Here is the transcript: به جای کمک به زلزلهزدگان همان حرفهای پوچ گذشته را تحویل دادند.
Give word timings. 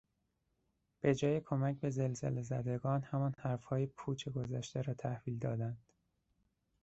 به 1.01 1.15
جای 1.15 1.41
کمک 1.41 1.75
به 1.79 1.89
زلزلهزدگان 1.89 3.01
همان 3.01 3.33
حرفهای 3.39 3.85
پوچ 3.87 4.29
گذشته 4.29 4.81
را 4.81 4.93
تحویل 4.93 5.39
دادند. 5.39 5.77